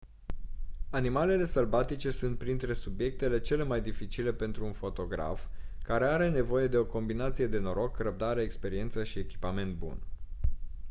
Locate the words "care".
5.83-6.05